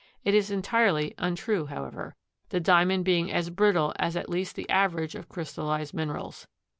[0.23, 2.15] It is entirely untrue, however,
[2.49, 6.47] the Diamond being as brittle as at least the average of crystallized minerals.